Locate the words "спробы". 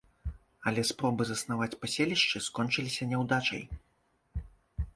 0.91-1.27